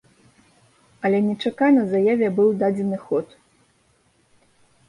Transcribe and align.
Але 1.09 1.19
нечакана 1.27 1.83
заяве 1.91 2.27
быў 2.39 2.49
дадзены 2.65 2.97
ход. 3.05 3.27